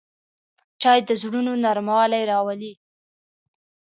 [0.81, 2.73] چای د زړونو نرموالی راولي